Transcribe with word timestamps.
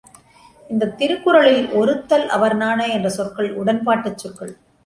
இந்தத் 0.69 0.97
திருக்குறளில் 0.97 1.69
ஒறுத்தல் 1.71 2.27
அவர்நாண 2.27 2.89
என்ற 2.91 3.09
சொற்கள் 3.09 3.51
உடன் 3.53 3.83
பாட்டுச் 3.83 4.17
சொற்கள். 4.17 4.53